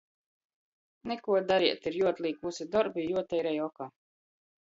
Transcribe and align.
Nikuo 1.11 1.41
dareit, 1.51 1.85
ir 1.91 1.97
juoatlīk 1.99 2.39
vysi 2.47 2.67
dorbi 2.77 3.05
i 3.05 3.05
juoteirej 3.11 3.53
oka. 3.67 3.89